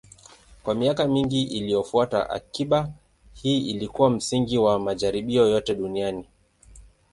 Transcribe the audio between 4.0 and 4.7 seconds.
msingi